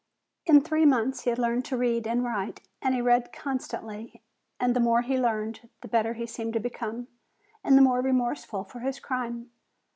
[0.47, 4.23] In three months he had learned to read and write, and he read constantly;
[4.59, 7.07] and the more he learned, the better he seemed to become,
[7.63, 9.51] and the more remorseful for his crime.